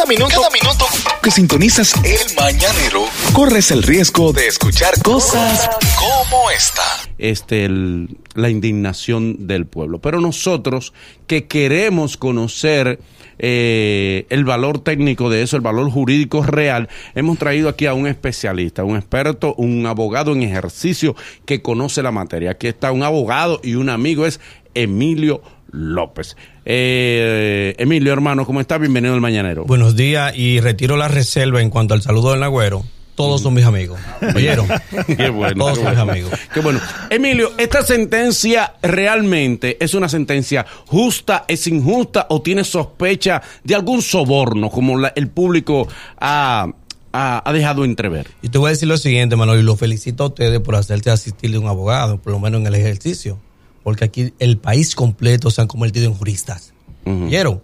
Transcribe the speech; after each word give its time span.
Cada 0.00 0.08
minuto, 0.08 0.34
cada 0.34 0.48
minuto 0.50 0.86
que 1.22 1.30
sintonizas 1.30 1.92
el 2.04 2.34
mañanero, 2.34 3.04
corres 3.34 3.70
el 3.70 3.82
riesgo 3.82 4.32
de 4.32 4.46
escuchar 4.46 4.94
cosas 5.02 5.68
como 5.98 6.50
esta. 6.50 6.80
este, 7.18 7.66
el- 7.66 8.16
la 8.32 8.48
indignación 8.48 9.46
del 9.46 9.66
pueblo. 9.66 9.98
Pero 10.00 10.22
nosotros 10.22 10.94
que 11.26 11.46
queremos 11.48 12.16
conocer 12.16 12.98
eh, 13.38 14.24
el 14.30 14.46
valor 14.46 14.78
técnico 14.78 15.28
de 15.28 15.42
eso, 15.42 15.56
el 15.56 15.62
valor 15.62 15.90
jurídico 15.90 16.42
real, 16.42 16.88
hemos 17.14 17.36
traído 17.38 17.68
aquí 17.68 17.84
a 17.84 17.92
un 17.92 18.06
especialista, 18.06 18.84
un 18.84 18.96
experto, 18.96 19.54
un 19.58 19.84
abogado 19.84 20.32
en 20.32 20.42
ejercicio 20.42 21.14
que 21.44 21.60
conoce 21.60 22.02
la 22.02 22.10
materia. 22.10 22.52
Aquí 22.52 22.68
está 22.68 22.90
un 22.90 23.02
abogado 23.02 23.60
y 23.62 23.74
un 23.74 23.90
amigo, 23.90 24.24
es 24.24 24.40
Emilio 24.72 25.42
López. 25.72 26.36
Eh, 26.64 27.74
Emilio, 27.78 28.12
hermano, 28.12 28.46
¿cómo 28.46 28.60
está? 28.60 28.78
Bienvenido 28.78 29.14
al 29.14 29.20
Mañanero. 29.20 29.64
Buenos 29.64 29.96
días 29.96 30.32
y 30.36 30.60
retiro 30.60 30.96
la 30.96 31.08
reserva 31.08 31.60
en 31.60 31.70
cuanto 31.70 31.94
al 31.94 32.02
saludo 32.02 32.30
del 32.32 32.40
Nagüero. 32.40 32.84
Todos 33.14 33.42
son 33.42 33.52
mis 33.52 33.64
amigos. 33.66 34.00
¿Oyeron? 34.34 34.66
Qué 35.16 35.28
bueno. 35.28 35.66
Todos 35.66 35.78
qué 35.78 35.84
son 35.84 35.92
mis 35.92 36.00
amigos. 36.00 36.32
Qué 36.54 36.60
bueno. 36.60 36.80
Emilio, 37.10 37.52
¿esta 37.58 37.82
sentencia 37.82 38.72
realmente 38.82 39.76
es 39.84 39.92
una 39.92 40.08
sentencia 40.08 40.64
justa, 40.86 41.44
es 41.46 41.66
injusta 41.66 42.26
o 42.30 42.40
tiene 42.40 42.64
sospecha 42.64 43.42
de 43.62 43.74
algún 43.74 44.00
soborno 44.00 44.70
como 44.70 44.96
la- 44.98 45.12
el 45.16 45.28
público 45.28 45.86
ha, 46.18 46.66
ha- 47.12 47.42
ha 47.44 47.52
dejado 47.52 47.84
entrever? 47.84 48.26
Y 48.40 48.48
te 48.48 48.56
voy 48.56 48.68
a 48.68 48.70
decir 48.70 48.88
lo 48.88 48.96
siguiente, 48.96 49.36
Manuel, 49.36 49.60
y 49.60 49.62
lo 49.64 49.76
felicito 49.76 50.24
a 50.24 50.26
ustedes 50.28 50.60
por 50.60 50.76
hacerse 50.76 51.10
asistir 51.10 51.50
de 51.50 51.58
un 51.58 51.66
abogado, 51.66 52.16
por 52.22 52.32
lo 52.32 52.38
menos 52.40 52.62
en 52.62 52.68
el 52.68 52.74
ejercicio. 52.76 53.38
Porque 53.82 54.04
aquí 54.04 54.34
el 54.38 54.58
país 54.58 54.94
completo 54.94 55.50
se 55.50 55.60
han 55.60 55.66
convertido 55.66 56.06
en 56.06 56.14
juristas. 56.14 56.72
¿Oyeron? 57.04 57.62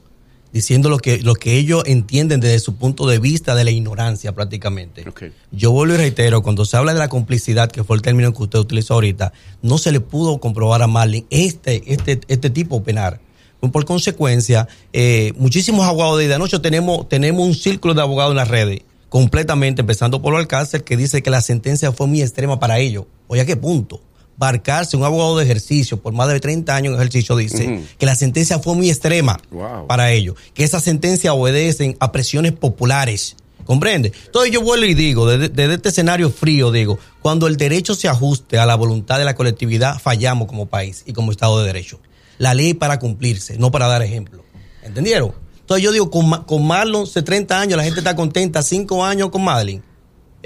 Diciendo 0.52 0.88
lo 0.88 0.98
que, 0.98 1.20
lo 1.20 1.34
que 1.34 1.58
ellos 1.58 1.82
entienden 1.86 2.40
desde 2.40 2.58
su 2.60 2.76
punto 2.76 3.06
de 3.06 3.18
vista 3.18 3.54
de 3.54 3.64
la 3.64 3.70
ignorancia 3.70 4.34
prácticamente. 4.34 5.04
Yo 5.52 5.70
vuelvo 5.72 5.94
y 5.94 5.98
reitero, 5.98 6.42
cuando 6.42 6.64
se 6.64 6.76
habla 6.76 6.94
de 6.94 6.98
la 6.98 7.08
complicidad, 7.08 7.70
que 7.70 7.84
fue 7.84 7.96
el 7.96 8.02
término 8.02 8.32
que 8.32 8.42
usted 8.42 8.58
utilizó 8.58 8.94
ahorita, 8.94 9.32
no 9.60 9.76
se 9.76 9.92
le 9.92 10.00
pudo 10.00 10.38
comprobar 10.38 10.82
a 10.82 10.86
Marlin 10.86 11.26
este, 11.30 11.82
este, 11.92 12.20
este 12.28 12.48
tipo 12.48 12.82
penal. 12.82 13.20
Por 13.60 13.84
consecuencia, 13.84 14.68
eh, 14.92 15.32
muchísimos 15.36 15.84
abogados 15.86 16.18
de 16.18 16.38
noche 16.38 16.58
tenemos, 16.58 17.08
tenemos 17.08 17.46
un 17.46 17.54
círculo 17.54 17.94
de 17.94 18.02
abogados 18.02 18.32
en 18.32 18.36
las 18.36 18.48
redes, 18.48 18.80
completamente, 19.08 19.80
empezando 19.80 20.22
por 20.22 20.34
el 20.34 20.40
Alcácer, 20.40 20.84
que 20.84 20.96
dice 20.96 21.22
que 21.22 21.30
la 21.30 21.40
sentencia 21.40 21.92
fue 21.92 22.06
muy 22.06 22.22
extrema 22.22 22.60
para 22.60 22.78
ellos. 22.78 23.06
Oye, 23.28 23.40
¿a 23.40 23.46
qué 23.46 23.56
punto? 23.56 24.00
Barcarse, 24.38 24.96
un 24.96 25.04
abogado 25.04 25.38
de 25.38 25.44
ejercicio, 25.44 25.96
por 26.00 26.12
más 26.12 26.28
de 26.28 26.38
30 26.40 26.74
años 26.74 26.94
en 26.94 27.00
ejercicio, 27.00 27.36
dice 27.36 27.82
que 27.98 28.06
la 28.06 28.14
sentencia 28.14 28.58
fue 28.58 28.74
muy 28.74 28.90
extrema 28.90 29.40
Wow. 29.50 29.86
para 29.86 30.12
ellos, 30.12 30.36
que 30.54 30.62
esa 30.64 30.80
sentencia 30.80 31.32
obedecen 31.32 31.96
a 32.00 32.12
presiones 32.12 32.52
populares. 32.52 33.36
¿Comprende? 33.64 34.12
Entonces 34.26 34.52
yo 34.52 34.60
vuelvo 34.60 34.84
y 34.86 34.94
digo, 34.94 35.26
desde, 35.28 35.48
desde 35.48 35.74
este 35.74 35.88
escenario 35.88 36.30
frío, 36.30 36.70
digo, 36.70 37.00
cuando 37.20 37.48
el 37.48 37.56
derecho 37.56 37.96
se 37.96 38.06
ajuste 38.06 38.58
a 38.58 38.66
la 38.66 38.76
voluntad 38.76 39.18
de 39.18 39.24
la 39.24 39.34
colectividad, 39.34 39.98
fallamos 39.98 40.46
como 40.46 40.66
país 40.66 41.02
y 41.04 41.12
como 41.12 41.32
Estado 41.32 41.58
de 41.60 41.66
Derecho. 41.66 41.98
La 42.38 42.54
ley 42.54 42.74
para 42.74 43.00
cumplirse, 43.00 43.58
no 43.58 43.72
para 43.72 43.88
dar 43.88 44.02
ejemplo. 44.02 44.44
¿Entendieron? 44.84 45.32
Entonces 45.58 45.82
yo 45.82 45.90
digo, 45.90 46.12
con, 46.12 46.44
con 46.44 46.64
Marlon, 46.64 47.04
hace 47.04 47.22
30 47.22 47.58
años, 47.58 47.76
la 47.76 47.82
gente 47.82 47.98
está 47.98 48.14
contenta, 48.14 48.62
5 48.62 49.04
años 49.04 49.30
con 49.30 49.42
Madeline. 49.42 49.82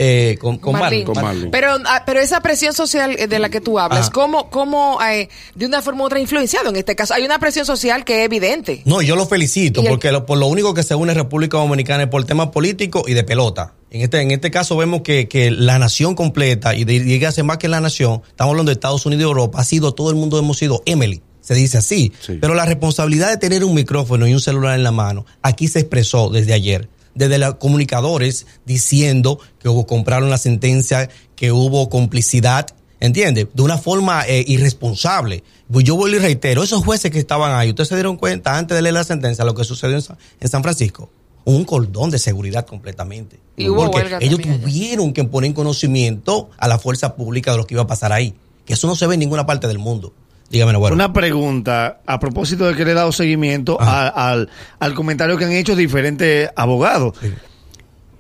Eh, 0.03 0.39
con, 0.41 0.57
con 0.57 0.73
Marlene. 0.73 1.51
Pero, 1.53 1.77
ah, 1.85 2.05
pero 2.07 2.21
esa 2.21 2.41
presión 2.41 2.73
social 2.73 3.17
eh, 3.19 3.27
de 3.27 3.39
la 3.39 3.51
que 3.51 3.61
tú 3.61 3.79
hablas, 3.79 4.01
Ajá. 4.07 4.13
¿cómo, 4.13 4.49
cómo 4.49 4.99
eh, 5.03 5.29
de 5.55 5.67
una 5.67 5.83
forma 5.83 6.05
u 6.05 6.07
otra 6.07 6.17
ha 6.17 6.23
influenciado 6.23 6.71
en 6.71 6.77
este 6.77 6.97
caso? 6.97 7.13
Hay 7.13 7.23
una 7.25 7.39
presión 7.39 7.67
social 7.67 8.03
que 8.03 8.21
es 8.21 8.25
evidente. 8.25 8.81
No, 8.87 9.03
yo 9.03 9.15
lo 9.15 9.27
felicito 9.27 9.83
el- 9.83 9.89
porque 9.89 10.11
lo- 10.11 10.25
por 10.25 10.39
lo 10.39 10.47
único 10.47 10.73
que 10.73 10.83
se 10.83 10.95
une 10.95 11.13
República 11.13 11.59
Dominicana 11.59 12.05
es 12.05 12.09
por 12.09 12.25
temas 12.25 12.49
políticos 12.49 13.03
y 13.09 13.13
de 13.13 13.25
pelota. 13.25 13.75
En 13.91 14.01
este, 14.01 14.23
en 14.23 14.31
este 14.31 14.51
caso 14.51 14.75
vemos 14.79 15.03
que, 15.03 15.29
que 15.29 15.51
la 15.51 15.79
nación 15.79 16.15
completa, 16.15 16.75
y 16.75 16.85
dígase 16.85 17.43
más 17.43 17.59
que 17.59 17.69
la 17.69 17.81
nación, 17.83 18.23
estamos 18.27 18.53
hablando 18.53 18.71
de 18.71 18.75
Estados 18.75 19.05
Unidos 19.05 19.21
y 19.21 19.25
Europa, 19.25 19.61
ha 19.61 19.65
sido, 19.65 19.93
todo 19.93 20.09
el 20.09 20.17
mundo 20.17 20.39
hemos 20.39 20.57
sido 20.57 20.81
Emily, 20.87 21.21
se 21.43 21.53
dice 21.55 21.77
así. 21.77 22.11
Sí. 22.25 22.39
Pero 22.41 22.55
la 22.55 22.65
responsabilidad 22.65 23.29
de 23.29 23.37
tener 23.37 23.65
un 23.65 23.75
micrófono 23.75 24.27
y 24.27 24.33
un 24.33 24.41
celular 24.41 24.77
en 24.77 24.83
la 24.85 24.93
mano, 24.93 25.27
aquí 25.43 25.69
se 25.69 25.81
expresó 25.81 26.31
desde 26.31 26.55
ayer. 26.55 26.89
Desde 27.15 27.39
los 27.39 27.57
comunicadores 27.57 28.47
diciendo 28.65 29.39
que 29.59 29.69
hubo, 29.69 29.87
compraron 29.87 30.31
la 30.31 30.39
sentencia, 30.39 31.09
que 31.37 31.53
hubo 31.53 31.89
complicidad, 31.89 32.67
¿entiende? 33.01 33.49
De 33.53 33.63
una 33.63 33.79
forma 33.79 34.27
eh, 34.27 34.45
irresponsable. 34.47 35.43
Pues 35.71 35.85
yo 35.85 35.97
vuelvo 35.97 36.17
y 36.17 36.21
reitero, 36.21 36.63
esos 36.63 36.85
jueces 36.85 37.11
que 37.11 37.19
estaban 37.19 37.53
ahí, 37.53 37.71
ustedes 37.71 37.89
se 37.89 37.95
dieron 37.95 38.17
cuenta 38.17 38.57
antes 38.57 38.77
de 38.77 38.83
leer 38.83 38.95
la 38.95 39.05
sentencia 39.05 39.45
lo 39.45 39.55
que 39.55 39.65
sucedió 39.65 39.97
en 39.97 40.03
San, 40.03 40.19
en 40.41 40.49
San 40.49 40.63
Francisco. 40.63 41.11
Un 41.45 41.65
cordón 41.65 42.11
de 42.11 42.19
seguridad 42.19 42.67
completamente. 42.67 43.41
Y 43.57 43.69
hubo 43.69 43.91
Porque 43.91 44.19
ellos 44.21 44.41
allá. 44.41 44.61
tuvieron 44.61 45.13
que 45.13 45.25
poner 45.25 45.49
en 45.49 45.55
conocimiento 45.55 46.51
a 46.59 46.69
la 46.69 46.79
fuerza 46.79 47.17
pública 47.17 47.53
de 47.53 47.59
lo 47.59 47.67
que 47.67 47.75
iba 47.75 47.83
a 47.83 47.87
pasar 47.87 48.13
ahí. 48.13 48.35
Que 48.65 48.75
eso 48.75 48.87
no 48.87 48.95
se 48.95 49.07
ve 49.07 49.15
en 49.15 49.21
ninguna 49.21 49.47
parte 49.47 49.67
del 49.67 49.79
mundo. 49.79 50.13
Dígame, 50.51 50.77
bueno. 50.77 50.95
Una 50.97 51.13
pregunta 51.13 52.01
a 52.07 52.19
propósito 52.19 52.67
de 52.67 52.75
que 52.75 52.85
le 52.85 52.91
he 52.91 52.95
dado 52.95 53.13
seguimiento 53.13 53.81
a- 53.81 54.09
al, 54.09 54.51
al 54.81 54.95
comentario 54.95 55.37
que 55.37 55.45
han 55.45 55.53
hecho 55.53 55.77
diferentes 55.77 56.51
abogados. 56.57 57.17
Sí. 57.23 57.33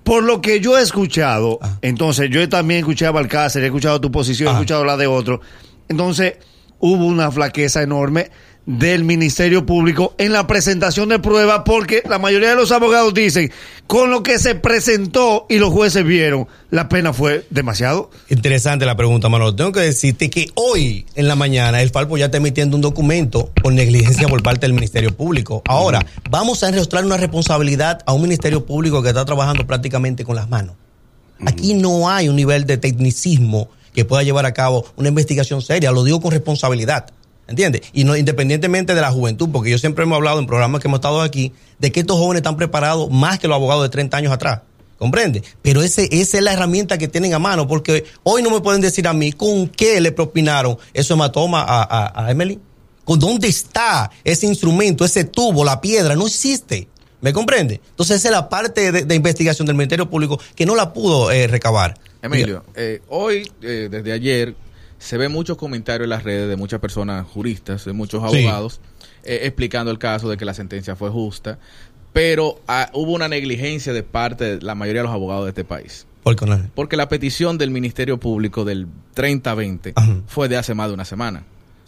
Por 0.05 0.23
lo 0.25 0.41
que 0.41 0.61
yo 0.61 0.79
he 0.79 0.83
escuchado, 0.83 1.59
Ah. 1.61 1.77
entonces 1.83 2.31
yo 2.31 2.49
también 2.49 2.81
escuché 2.81 3.07
a 3.07 3.11
Balcácer, 3.11 3.63
he 3.63 3.67
escuchado 3.67 4.01
tu 4.01 4.11
posición, 4.11 4.49
he 4.49 4.53
escuchado 4.53 4.85
la 4.85 4.97
de 4.97 5.07
otro. 5.07 5.41
Entonces 5.89 6.35
hubo 6.79 7.05
una 7.05 7.31
flaqueza 7.31 7.83
enorme 7.83 8.31
del 8.67 9.05
Ministerio 9.05 9.67
Público 9.67 10.15
en 10.19 10.33
la 10.33 10.47
presentación 10.47 11.09
de 11.09 11.19
pruebas 11.19 11.63
porque 11.65 12.03
la 12.09 12.19
mayoría 12.19 12.51
de 12.51 12.57
los 12.57 12.73
abogados 12.73 13.15
dicen, 13.15 13.51
con 13.87 14.11
lo 14.11 14.23
que 14.23 14.39
se 14.39 14.55
presentó 14.55 15.47
y 15.49 15.59
los 15.59 15.73
jueces 15.73 16.05
vieron, 16.05 16.47
la 16.71 16.89
pena 16.89 17.13
fue 17.13 17.47
demasiado. 17.51 18.11
Interesante 18.29 18.87
la 18.87 18.97
pregunta, 18.97 19.29
Manolo. 19.29 19.55
Tengo 19.55 19.73
que 19.73 19.81
decirte 19.81 20.31
que 20.31 20.51
hoy 20.55 21.07
en 21.15 21.27
la 21.27 21.35
mañana 21.35 21.83
el 21.83 21.91
Falpo 21.91 22.17
ya 22.17 22.27
está 22.27 22.37
emitiendo 22.37 22.77
un 22.77 22.83
documento 22.83 23.51
por 23.63 23.73
negligencia 23.73 24.29
por 24.29 24.43
parte 24.43 24.67
del 24.67 24.75
Ministerio 24.75 25.17
Público. 25.17 25.63
Ahora, 25.67 26.05
vamos 26.31 26.63
a 26.63 26.69
enrostrar 26.69 27.05
una 27.05 27.17
responsabilidad 27.17 28.01
a 28.07 28.13
un 28.13 28.23
Ministerio 28.23 28.65
Público 28.67 29.03
que 29.03 29.09
está 29.09 29.25
trabajando 29.25 29.67
prácticamente 29.67 30.25
con 30.25 30.37
las 30.37 30.49
manos. 30.49 30.77
Aquí 31.47 31.75
no 31.75 32.11
hay 32.11 32.29
un 32.29 32.37
nivel 32.37 32.67
de 32.67 32.77
tecnicismo 32.77 33.71
que 33.95 34.05
pueda 34.05 34.23
llevar 34.23 34.47
a 34.47 34.53
cabo 34.53 34.85
una 34.97 35.09
investigación 35.09 35.63
seria. 35.63 35.91
Lo 35.91 36.05
digo 36.05 36.21
con 36.21 36.31
responsabilidad. 36.31 37.07
¿Entiendes? 37.51 37.83
Y 37.93 38.05
no, 38.05 38.17
independientemente 38.17 38.95
de 38.95 39.01
la 39.01 39.11
juventud, 39.11 39.49
porque 39.53 39.71
yo 39.71 39.79
siempre 39.79 40.05
hemos 40.05 40.15
hablado 40.17 40.39
en 40.39 40.47
programas 40.47 40.81
que 40.81 40.87
hemos 40.87 40.99
estado 40.99 41.21
aquí, 41.21 41.53
de 41.81 41.91
que 41.91 42.01
estos 42.01 42.17
jóvenes 42.17 42.39
están 42.39 42.57
preparados 42.57 43.11
más 43.11 43.41
que 43.41 43.49
los 43.49 43.57
abogados 43.57 43.83
de 43.83 43.89
30 43.89 44.17
años 44.17 44.33
atrás. 44.33 44.61
¿Comprende? 44.99 45.43
Pero 45.61 45.83
ese, 45.83 46.09
esa 46.13 46.39
es 46.39 46.45
la 46.45 46.53
herramienta 46.53 46.97
que 46.97 47.09
tienen 47.09 47.35
a 47.35 47.41
mano, 47.41 47.67
porque 47.67 48.05
hoy 48.23 48.43
no 48.43 48.51
me 48.51 48.61
pueden 48.61 48.81
decir 48.81 49.09
a 49.09 49.13
mí 49.13 49.33
con 49.33 49.67
qué 49.67 50.01
le 50.01 50.13
propinaron 50.13 50.79
eso 50.95 51.15
hematoma 51.15 51.63
a, 51.63 51.83
a, 51.83 52.27
a 52.27 52.31
Emily. 52.31 52.61
¿Con 53.05 53.19
dónde 53.19 53.49
está 53.49 54.11
ese 54.23 54.47
instrumento, 54.47 55.05
ese 55.05 55.25
tubo, 55.25 55.65
la 55.65 55.81
piedra? 55.81 56.15
No 56.15 56.29
existe. 56.29 56.87
¿Me 57.21 57.33
comprende? 57.33 57.81
Entonces 57.91 58.19
esa 58.19 58.29
es 58.29 58.33
la 58.33 58.49
parte 58.49 58.93
de, 58.93 59.05
de 59.05 59.15
investigación 59.15 59.67
del 59.67 59.75
Ministerio 59.75 60.09
Público 60.09 60.39
que 60.55 60.65
no 60.65 60.77
la 60.77 60.93
pudo 60.93 61.33
eh, 61.33 61.49
recabar. 61.49 61.99
Emilio, 62.23 62.65
eh, 62.77 63.01
hoy, 63.09 63.51
eh, 63.63 63.89
desde 63.91 64.13
ayer, 64.13 64.55
se 65.01 65.17
ven 65.17 65.33
muchos 65.33 65.57
comentarios 65.57 66.05
en 66.05 66.11
las 66.11 66.23
redes 66.25 66.49
de 66.49 66.57
muchas 66.57 66.79
personas 66.79 67.27
juristas, 67.27 67.85
de 67.87 67.93
muchos 67.95 68.21
Sí. 68.31 68.39
abogados, 68.47 68.81
eh, 69.25 69.41
explicando 69.45 69.91
el 69.91 69.99
caso 69.99 70.29
de 70.29 70.37
que 70.37 70.45
la 70.45 70.53
sentencia 70.55 70.95
fue 70.95 71.09
justa, 71.11 71.59
pero 72.13 72.61
ah, 72.69 72.91
hubo 72.93 73.13
una 73.13 73.27
negligencia 73.27 73.93
de 73.93 74.03
parte 74.03 74.57
de 74.59 74.63
la 74.63 74.75
mayoría 74.75 75.01
de 75.03 75.07
los 75.09 75.15
abogados 75.15 75.45
de 75.47 75.51
este 75.51 75.65
país. 75.65 76.07
Porque 76.75 76.97
la 76.99 77.09
petición 77.09 77.57
del 77.57 77.71
Ministerio 77.71 78.21
Público 78.21 78.65
del 78.67 78.87
3020 79.15 79.95
Ajá. 79.97 80.17
fue 80.27 80.49
de 80.49 80.59
hace 80.59 80.75
más 80.75 80.89
de 80.89 80.95
una 80.95 81.05
semana. 81.07 81.45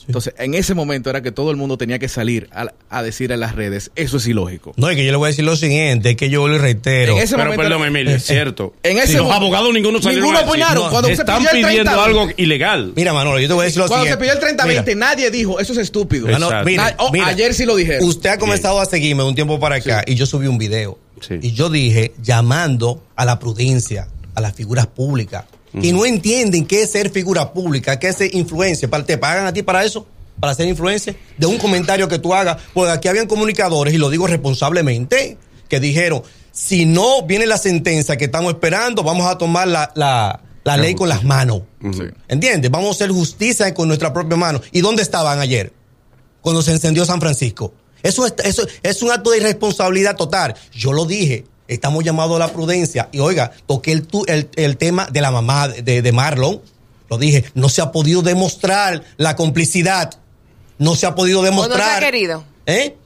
Entonces, 0.07 0.35
en 0.39 0.55
ese 0.55 0.75
momento 0.75 1.11
era 1.11 1.23
que 1.23 1.31
todo 1.33 1.51
el 1.51 1.57
mundo 1.57 1.79
tenía 1.79 1.99
que 1.99 2.09
salir 2.09 2.49
a, 2.53 2.73
a 2.91 3.03
decir 3.03 3.31
en 3.33 3.41
las 3.41 3.55
redes, 3.55 3.91
eso 3.95 4.17
es 4.17 4.27
ilógico. 4.27 4.73
No, 4.77 4.91
es 4.91 4.97
que 4.97 5.05
yo 5.05 5.11
le 5.13 5.17
voy 5.17 5.27
a 5.27 5.29
decir 5.29 5.45
lo 5.45 5.57
siguiente, 5.57 6.11
es 6.11 6.17
que 6.17 6.29
yo 6.31 6.49
le 6.49 6.59
reitero. 6.59 7.13
En 7.15 7.19
ese 7.23 7.37
Pero 7.37 7.51
momento- 7.53 7.63
perdón, 7.69 7.87
Emilio, 7.87 8.15
es 8.17 8.25
cierto. 8.25 8.75
En 8.83 8.99
ese 8.99 9.09
Si 9.09 9.17
los 9.19 9.31
abogados 9.31 9.73
ninguno 9.73 10.01
salieron 10.03 10.25
Ninguno 10.25 10.39
a 10.39 10.43
decir, 10.43 10.63
opinaron. 10.63 10.85
no, 10.85 10.91
Cuando 10.91 11.09
se 11.09 11.15
están 11.15 11.39
pidió 11.39 11.51
el 11.51 11.57
pidiendo 11.67 11.91
30, 11.93 12.05
algo 12.05 12.29
ilegal. 12.37 12.93
Mira, 12.97 13.13
Manolo, 13.13 13.39
yo 13.39 13.49
te 13.49 13.55
voy 13.55 13.63
a 13.63 13.65
decir 13.67 13.79
lo 13.81 13.89
Cuando 13.89 14.05
se 14.07 14.13
siguiente. 14.13 14.23
pidió 14.23 14.33
el 14.35 14.39
3020, 14.41 14.95
Mira, 14.95 15.07
nadie 15.07 15.31
dijo, 15.31 15.61
eso 15.61 15.73
es 15.73 15.79
estúpido. 15.79 16.27
Manolo, 16.27 16.57
oh, 16.99 17.11
mira, 17.13 17.27
ayer 17.27 17.55
sí 17.55 17.65
lo 17.65 17.77
dijeron. 17.77 18.05
Usted 18.09 18.31
ha 18.31 18.39
comenzado 18.39 18.81
a 18.81 18.87
seguirme 18.87 19.23
un 19.23 19.35
tiempo 19.35 19.61
para 19.61 19.77
acá 19.77 20.03
y 20.07 20.15
yo 20.17 20.27
subí 20.27 20.47
un 20.47 20.59
video. 20.59 20.99
Sí. 21.21 21.35
Y 21.41 21.53
yo 21.53 21.71
dije, 21.71 22.13
llamando 22.21 23.03
a 23.15 23.25
la 23.25 23.39
prudencia, 23.39 24.09
a 24.35 24.41
las 24.41 24.55
figuras 24.55 24.89
públicas, 24.89 25.45
que 25.81 25.93
no 25.93 26.05
entienden 26.05 26.67
qué 26.67 26.83
es 26.83 26.91
ser 26.91 27.11
figura 27.11 27.53
pública, 27.53 27.99
qué 27.99 28.09
es 28.09 28.17
ser 28.17 28.35
influencia. 28.35 28.89
¿Para- 28.91 29.05
¿Te 29.07 29.17
pagan 29.19 29.47
a 29.47 29.53
ti 29.53 29.63
para 29.63 29.85
eso? 29.85 30.07
¿Para 30.41 30.55
ser 30.55 30.67
influencia? 30.69 31.15
De 31.39 31.47
un 31.47 31.57
comentario 31.59 32.09
que 32.09 32.19
tú 32.19 32.35
hagas. 32.35 32.59
Pues 32.75 32.91
aquí 32.91 33.09
habían 33.09 33.27
comunicadores, 33.27 33.95
y 33.95 33.99
lo 33.99 34.11
digo 34.11 34.27
responsablemente, 34.27 35.39
que 35.69 35.81
dijeron, 35.81 36.23
si 36.53 36.85
no 36.85 37.23
viene 37.27 37.47
la 37.47 37.57
sentencia 37.59 38.17
que 38.17 38.27
estamos 38.27 38.53
esperando, 38.53 39.03
vamos 39.03 39.27
a 39.27 39.39
tomar 39.39 39.67
la, 39.69 39.91
la- 39.95 40.41
la 40.65 40.77
ley 40.77 40.95
con 40.95 41.09
las 41.09 41.25
manos. 41.25 41.63
Sí. 41.81 42.05
¿Entiendes? 42.29 42.71
Vamos 42.71 42.89
a 42.89 42.91
hacer 42.93 43.11
justicia 43.11 43.73
con 43.75 43.89
nuestra 43.89 44.13
propia 44.13 44.37
mano. 44.37 44.61
¿Y 44.71 44.81
dónde 44.81 45.03
estaban 45.03 45.41
ayer? 45.41 45.73
Cuando 46.41 46.63
se 46.63 46.73
encendió 46.73 47.05
San 47.05 47.21
Francisco. 47.21 47.73
Eso 48.03 48.27
es, 48.27 48.35
eso 48.45 48.67
es 48.83 49.03
un 49.03 49.11
acto 49.11 49.31
de 49.31 49.39
irresponsabilidad 49.39 50.17
total. 50.17 50.55
Yo 50.73 50.93
lo 50.93 51.05
dije. 51.05 51.45
Estamos 51.69 52.05
llamados 52.05 52.37
a 52.37 52.39
la 52.41 52.53
prudencia. 52.53 53.09
Y 53.13 53.19
oiga, 53.21 53.53
toqué 53.67 53.93
el, 53.93 54.07
tu- 54.07 54.25
el, 54.27 54.49
el 54.57 54.77
tema 54.77 55.07
de 55.11 55.21
la 55.21 55.31
mamá 55.31 55.69
de, 55.69 56.03
de 56.03 56.13
Marlon. 56.13 56.61
Lo 57.09 57.19
dije, 57.19 57.45
no 57.55 57.69
se 57.69 57.83
ha 57.83 57.93
podido 57.93 58.23
demostrar 58.23 59.05
la 59.17 59.37
complicidad. 59.37 60.13
No 60.79 60.97
se 60.97 61.07
ha 61.07 61.15
podido 61.15 61.41
¿O 61.41 61.43
no 61.43 61.49
se 61.49 61.51
demostrar. 61.55 61.97
ha 62.03 62.07
querido? 62.07 62.45
¿Eh? 62.67 62.97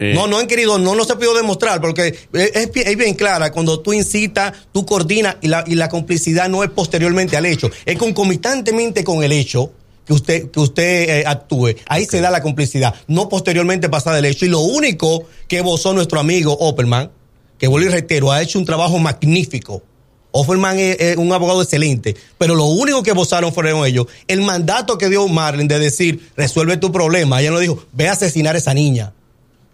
Eh, 0.00 0.12
No, 0.14 0.26
no 0.28 0.38
han 0.38 0.46
querido, 0.46 0.78
no, 0.78 0.94
no 0.94 1.04
se 1.04 1.12
ha 1.12 1.16
podido 1.16 1.34
demostrar, 1.34 1.80
porque 1.80 2.16
es, 2.32 2.50
es 2.74 2.96
bien- 2.96 3.14
clara, 3.14 3.50
cuando 3.50 3.80
tú 3.80 3.92
incitas, 3.92 4.52
tú 4.72 4.86
coordinas 4.86 5.36
y 5.40 5.48
la, 5.48 5.64
y 5.66 5.74
la 5.74 5.88
complicidad 5.88 6.48
no 6.48 6.62
es 6.62 6.70
posteriormente 6.70 7.36
al 7.36 7.46
hecho, 7.46 7.68
es 7.84 7.98
concomitantemente 7.98 9.02
con 9.02 9.24
el 9.24 9.32
hecho 9.32 9.72
que 10.06 10.12
usted, 10.12 10.50
que 10.52 10.60
usted 10.60 11.08
eh, 11.20 11.24
actúe. 11.26 11.74
Ahí 11.88 12.04
se 12.06 12.20
da 12.20 12.30
la 12.30 12.42
complicidad, 12.42 12.94
no 13.08 13.28
posteriormente 13.28 13.88
pasada 13.88 14.18
el 14.20 14.24
hecho. 14.24 14.46
Y 14.46 14.48
lo 14.48 14.60
único 14.60 15.24
que 15.48 15.60
vozó 15.62 15.92
nuestro 15.92 16.20
amigo 16.20 16.52
Opperman, 16.52 17.10
que 17.58 17.66
vuelvo 17.66 17.88
y 17.88 17.92
reitero, 17.92 18.32
ha 18.32 18.42
hecho 18.42 18.58
un 18.58 18.64
trabajo 18.64 18.98
magnífico. 18.98 19.82
Offerman 20.30 20.78
es, 20.78 21.16
un 21.16 21.32
abogado 21.32 21.62
excelente, 21.62 22.14
pero 22.36 22.54
lo 22.54 22.66
único 22.66 23.02
que 23.02 23.12
vozaron 23.12 23.52
fueron 23.52 23.84
ellos. 23.86 24.06
El 24.26 24.42
mandato 24.42 24.98
que 24.98 25.08
dio 25.08 25.26
Marlon 25.26 25.68
de 25.68 25.78
decir, 25.78 26.30
resuelve 26.36 26.76
tu 26.76 26.92
problema, 26.92 27.40
ella 27.40 27.50
no 27.50 27.58
dijo, 27.58 27.82
ve 27.92 28.08
a 28.08 28.12
asesinar 28.12 28.54
a 28.54 28.58
esa 28.58 28.74
niña. 28.74 29.12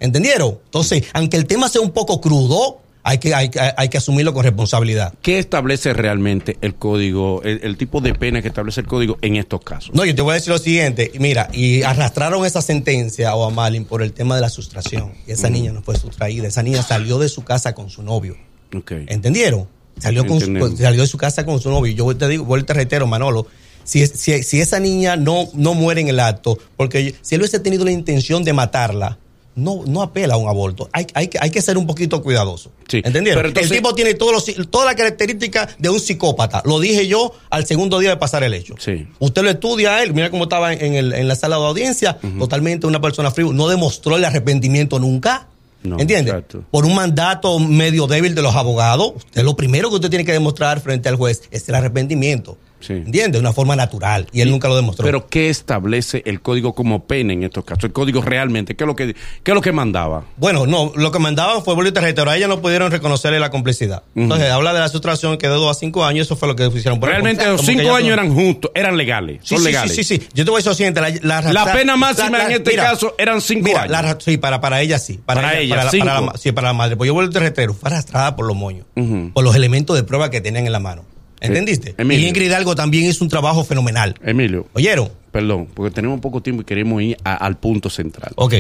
¿Entendieron? 0.01 0.59
Entonces, 0.65 1.05
aunque 1.13 1.37
el 1.37 1.47
tema 1.47 1.69
sea 1.69 1.81
un 1.81 1.91
poco 1.91 2.21
crudo, 2.21 2.81
hay 3.05 3.19
que, 3.19 3.35
hay, 3.35 3.51
que- 3.51 3.61
hay 3.77 3.89
que 3.89 3.99
asumirlo 3.99 4.35
con 4.35 4.43
responsabilidad. 4.45 5.15
¿Qué 5.23 5.39
establece 5.39 5.93
realmente 5.93 6.57
el 6.63 6.75
código, 6.75 7.43
el, 7.45 7.61
el 7.63 7.77
tipo 7.77 8.01
de 8.01 8.15
pena 8.15 8.43
que 8.43 8.49
establece 8.49 8.81
el 8.81 8.87
código 8.87 9.19
en 9.23 9.37
estos 9.37 9.61
casos? 9.61 9.95
No, 9.95 10.05
yo 10.05 10.15
te 10.15 10.23
voy 10.23 10.33
a 10.33 10.35
decir 10.35 10.51
lo 10.53 10.59
siguiente, 10.59 11.13
mira, 11.21 11.49
y 11.53 11.83
arrastraron 11.83 12.45
esa 12.47 12.63
sentencia 12.63 13.31
a 13.33 13.51
Malin 13.51 13.85
por 13.85 14.03
el 14.03 14.13
tema 14.13 14.35
de 14.35 14.41
la 14.41 14.49
sustracción. 14.49 15.13
Y 15.27 15.33
esa 15.33 15.51
niña 15.51 15.71
no 15.73 15.83
fue 15.83 15.97
sustraída, 15.97 16.49
esa 16.49 16.63
niña 16.63 16.83
salió 16.83 17.19
de 17.19 17.29
su 17.29 17.45
casa 17.45 17.75
con 17.75 17.91
su 17.91 18.03
novio. 18.03 18.37
¿Entendieron? 19.07 19.69
Salió, 19.99 20.27
con 20.27 20.41
su- 20.41 20.47
Entendemos. 20.47 20.79
salió 20.81 21.03
de 21.03 21.07
su 21.07 21.19
casa 21.19 21.45
con 21.47 21.61
su 21.61 21.71
novio. 21.71 21.93
Y 21.93 21.95
Yo 21.95 22.17
te 22.17 22.27
digo, 22.27 22.45
vuelvo 22.45 22.67
te 22.67 22.75
reitero, 22.75 23.07
Manolo, 23.07 23.47
si, 23.85 24.07
si, 24.07 24.43
si 24.43 24.61
esa 24.61 24.81
niña 24.81 25.17
no, 25.17 25.49
no 25.55 25.75
muere 25.75 26.01
en 26.01 26.09
el 26.09 26.19
acto, 26.21 26.59
porque 26.77 27.15
si 27.21 27.35
él 27.35 27.43
hubiese 27.43 27.61
tenido 27.61 27.85
la 27.85 27.93
intención 27.93 28.43
de 28.43 28.53
matarla, 28.53 29.19
no, 29.57 29.83
no 29.87 30.03
apela 30.03 30.35
a 30.35 30.37
un 30.37 30.49
aborto. 30.49 30.89
Hay, 30.93 31.07
hay, 31.15 31.29
que- 31.29 31.39
hay 31.41 31.51
que 31.51 31.63
ser 31.63 31.79
un 31.79 31.87
poquito 31.87 32.23
cuidadoso. 32.23 32.71
Sí, 32.89 32.99
¿Entendieron? 33.05 33.39
pero 33.39 33.49
entonces- 33.49 33.71
el 33.71 33.77
tipo 33.79 33.95
tiene 33.95 34.15
todos 34.15 34.33
los, 34.33 34.69
todas 34.71 34.87
las 34.87 34.95
características 34.97 35.77
de 35.79 35.89
un 35.91 36.01
psicópata. 36.01 36.63
Lo 36.65 36.81
dije 36.81 37.07
yo 37.07 37.33
al 37.51 37.67
segundo 37.67 37.99
día 37.99 38.11
de 38.11 38.17
pasar 38.17 38.43
el 38.43 38.55
hecho. 38.55 38.75
Sí. 38.79 39.07
Usted 39.21 39.43
lo 39.43 39.51
estudia 39.51 39.97
a 39.97 40.03
él, 40.03 40.13
mira 40.15 40.31
cómo 40.31 40.45
estaba 40.45 40.73
en, 40.73 40.95
el- 40.95 41.13
en 41.13 41.29
la 41.29 41.37
sala 41.37 41.57
de 41.57 41.67
audiencia, 41.67 42.19
totalmente 42.39 42.87
una 42.87 43.01
persona 43.01 43.31
fría, 43.31 43.49
no 43.53 43.69
demostró 43.69 44.17
el 44.17 44.25
arrepentimiento 44.25 44.99
nunca. 44.99 45.47
No, 45.83 45.99
¿Entiende? 46.01 46.31
exacto. 46.31 46.65
Por 46.71 46.87
un 46.87 46.95
mandato 46.95 47.59
medio 47.59 48.07
débil 48.07 48.35
de 48.35 48.41
los 48.41 48.55
abogados, 48.55 49.13
usted 49.17 49.43
lo 49.45 49.55
primero 49.55 49.91
que 49.91 49.97
usted 49.97 50.09
tiene 50.09 50.25
que 50.25 50.33
demostrar 50.33 50.81
frente 50.81 51.11
al 51.11 51.17
juez 51.17 51.43
es 51.51 51.69
el 51.69 51.75
arrepentimiento. 51.75 52.57
Sí. 52.87 52.93
¿Entiende? 52.95 53.39
De 53.39 53.41
una 53.41 53.53
forma 53.53 53.75
natural. 53.77 54.27
Y 54.33 54.41
él 54.41 54.51
nunca 54.51 54.69
lo 54.69 54.77
demostró. 54.77 55.05
Pero 55.05 55.27
¿qué 55.29 55.49
establece 55.49 56.23
el 56.27 56.41
código 56.41 56.75
como 56.75 57.05
pena 57.07 57.33
en 57.33 57.43
estos 57.45 57.65
casos? 57.65 57.85
El 57.85 57.93
código 57.93 58.21
realmente, 58.23 58.77
¿qué 58.77 58.85
es 58.85 58.89
lo 58.89 58.95
que, 58.97 59.15
qué 59.43 59.51
es 59.51 59.55
lo 59.55 59.61
que 59.61 59.73
mandaba? 59.73 60.25
Bueno, 60.37 60.67
no, 60.67 60.93
lo 60.95 61.11
que 61.11 61.19
mandaban 61.19 61.63
fue 61.65 61.75
bolita 61.75 62.01
reitero. 62.01 62.31
A 62.31 62.37
ella 62.37 62.49
no 62.49 62.61
pudieron 62.61 62.91
reconocerle 62.91 63.41
la 63.41 63.51
complicidad. 63.51 64.03
Entonces, 64.15 64.51
habla 64.51 64.73
de 64.75 64.81
la 64.81 64.89
sustracción 64.89 65.39
que 65.39 65.49
de 65.49 65.55
dos 65.55 65.75
a 65.77 65.79
cinco 65.79 66.05
años, 66.05 66.27
eso 66.27 66.37
fue 66.37 66.49
lo 66.49 66.57
que 66.57 66.67
hicieron. 66.67 67.01
Por 67.01 67.09
Realmente 67.09 67.47
los 67.47 67.61
que 67.61 67.67
cinco 67.69 67.83
ella- 67.83 67.97
años 67.97 68.13
eran 68.13 68.35
justos, 68.35 68.71
eran 68.75 68.97
legales, 68.97 69.41
Sí, 69.43 69.55
son 69.55 69.59
sí, 69.59 69.65
legales. 69.65 69.95
Sí, 69.97 70.05
sí, 70.05 70.17
sí. 70.19 70.29
Yo 70.35 70.45
te 70.45 70.51
voy 70.51 70.57
a 70.57 70.59
decir 70.59 70.71
lo 70.71 70.75
siguiente. 70.75 71.01
La, 71.01 71.41
la, 71.41 71.53
La 71.53 71.73
pena 71.73 71.97
máxima 71.97 72.45
en 72.45 72.53
este 72.53 72.75
caso 72.77 73.15
eran 73.19 73.41
cinco 73.41 73.65
mira, 73.69 73.83
años. 73.83 73.91
la 73.93 74.03
ra- 74.03 74.19
sí, 74.21 74.37
para, 74.37 74.61
para 74.61 74.81
ella 74.83 74.99
sí. 74.99 75.21
Para, 75.25 75.41
Para 75.41 75.59
ella, 75.59 75.77
para, 75.77 75.91
cinco. 75.91 76.07
para 76.07 76.39
sí, 76.39 76.53
para 76.53 76.69
la 76.69 76.75
madre. 76.75 76.97
Pues 76.97 77.09
yo 77.09 77.15
vuelvo 77.15 77.39
reitero. 77.39 77.73
Fue 77.75 77.89
arrastrada 77.89 78.37
por 78.37 78.47
los 78.47 78.57
moños. 78.57 78.87
Por 79.33 79.43
los 79.45 79.55
elementos 79.57 79.97
de 79.97 80.03
prueba 80.03 80.31
que 80.31 80.41
tenían 80.41 80.67
en 80.67 80.73
la 80.73 80.81
mano. 80.81 81.05
¿Entendiste? 81.47 81.95
Emilio. 81.99 82.25
Y 82.25 82.29
Ingrid 82.29 82.47
Hidalgo 82.47 82.75
también 82.75 83.05
hizo 83.09 83.25
un 83.25 83.31
trabajo 83.31 83.65
fenomenal. 83.65 84.15
Emilio, 84.25 84.67
¿Oyeron? 84.73 85.11
perdón, 85.31 85.69
porque 85.75 85.93
tenemos 85.95 86.21
poco 86.21 86.41
tiempo 86.43 86.63
y 86.63 86.65
queremos 86.65 87.03
ir 87.03 87.17
a- 87.25 87.35
al 87.35 87.57
punto 87.59 87.91
central. 87.91 88.33
Ok. 88.37 88.55